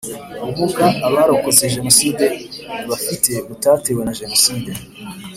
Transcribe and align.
Ubumuga 0.41 0.85
Abarokotse 1.07 1.63
jenoside 1.75 2.25
bafite 2.89 3.31
butatewe 3.47 4.01
na 4.03 4.13
Jenoside 4.19 4.71